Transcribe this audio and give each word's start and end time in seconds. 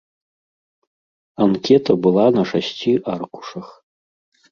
Анкета 1.45 1.91
была 2.05 2.23
на 2.37 2.43
шасці 2.53 2.91
аркушах. 3.17 3.67